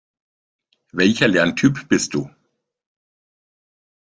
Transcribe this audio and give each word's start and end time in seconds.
Welcher 0.93 1.27
Lerntyp 1.27 1.87
bist 1.87 2.15
du? 2.15 2.27